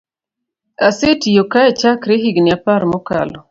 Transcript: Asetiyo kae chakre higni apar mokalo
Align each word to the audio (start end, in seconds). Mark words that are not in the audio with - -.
Asetiyo 0.87 1.43
kae 1.51 1.69
chakre 1.79 2.15
higni 2.23 2.51
apar 2.57 2.81
mokalo 2.91 3.39